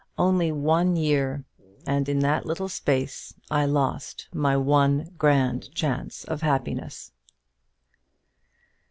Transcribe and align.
Only 0.17 0.51
one 0.51 0.95
year! 0.95 1.45
and 1.85 2.09
in 2.09 2.21
that 2.21 2.43
little 2.47 2.67
space 2.69 3.35
I 3.51 3.65
lost 3.67 4.29
my 4.33 4.57
one 4.57 5.13
grand 5.19 5.71
chance 5.75 6.23
of 6.23 6.41
happiness." 6.41 7.11